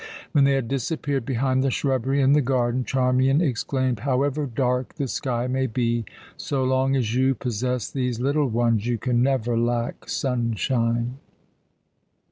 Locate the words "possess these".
7.35-8.19